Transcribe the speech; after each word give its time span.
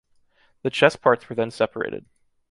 The 0.63 0.71
chess 0.71 0.95
parts 0.95 1.29
were 1.29 1.35
then 1.35 1.51
separated. 1.51 2.05